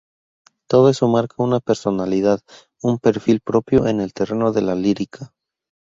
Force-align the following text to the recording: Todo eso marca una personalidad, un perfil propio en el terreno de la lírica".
Todo 0.67 0.89
eso 0.89 1.07
marca 1.07 1.43
una 1.43 1.59
personalidad, 1.59 2.41
un 2.81 2.97
perfil 2.97 3.39
propio 3.41 3.85
en 3.85 4.01
el 4.01 4.13
terreno 4.13 4.51
de 4.51 4.63
la 4.63 4.73
lírica". 4.73 5.31